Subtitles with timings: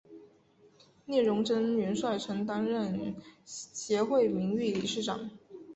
[1.05, 3.13] 聂荣臻元帅曾担任
[3.45, 5.29] 协会名誉理事长。